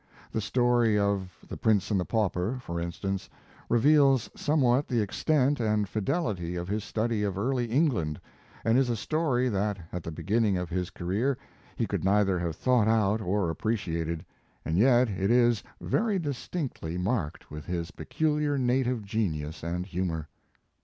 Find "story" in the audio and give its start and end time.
0.41-0.97, 8.95-9.47